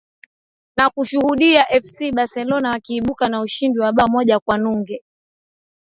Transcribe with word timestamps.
na 0.77 0.89
kushuhudia 0.89 1.65
fc 1.65 2.11
barcelona 2.11 2.69
wakiibuka 2.69 3.29
na 3.29 3.41
ushindi 3.41 3.79
wa 3.79 3.93
bao 3.93 4.07
moja 4.07 4.39
kwa 4.39 4.57
nunge 4.57 5.03